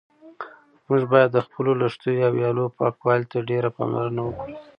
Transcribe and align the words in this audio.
موږ 0.87 1.01
باید 1.13 1.29
د 1.33 1.39
خپلو 1.45 1.71
لښتیو 1.81 2.23
او 2.27 2.31
ویالو 2.35 2.65
پاکوالي 2.77 3.25
ته 3.31 3.39
ډېره 3.49 3.69
پاملرنه 3.77 4.21
وکړو. 4.23 4.45